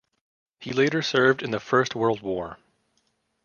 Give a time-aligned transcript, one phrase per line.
[0.59, 2.57] He later served in the First World War.